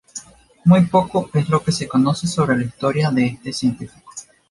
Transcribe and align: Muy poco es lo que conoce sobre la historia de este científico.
Muy 0.65 0.81
poco 0.87 1.29
es 1.35 1.47
lo 1.47 1.63
que 1.63 1.87
conoce 1.87 2.25
sobre 2.25 2.57
la 2.57 2.63
historia 2.63 3.11
de 3.11 3.27
este 3.27 3.53
científico. 3.53 4.11